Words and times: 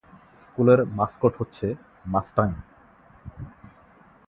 স্কুলের 0.37 0.79
মাসকট 0.97 1.33
হচ্ছে 1.39 1.67
মাসটাং। 2.05 2.49